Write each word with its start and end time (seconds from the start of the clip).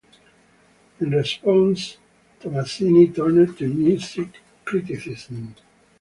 In 0.99 1.11
response, 1.11 1.97
Tommasini 2.39 3.15
turned 3.15 3.55
to 3.59 3.67
music 3.67 4.39
criticism. 4.65 5.53